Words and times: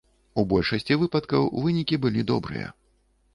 У 0.43 0.45
большасці 0.53 0.97
выпадкаў 1.01 1.45
вынікі 1.67 2.01
былі 2.07 2.25
добрыя. 2.33 2.73